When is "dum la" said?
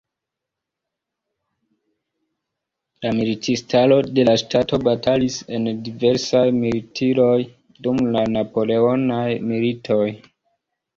7.85-8.29